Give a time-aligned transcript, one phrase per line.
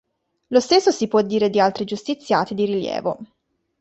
[0.47, 3.19] Lo stesso si può dire di altri giustiziati di rilievo.